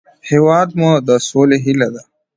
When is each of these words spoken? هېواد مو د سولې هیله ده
هېواد 0.29 0.69
مو 0.79 0.91
د 1.07 1.09
سولې 1.29 1.57
هیله 1.65 1.87
ده 1.93 2.01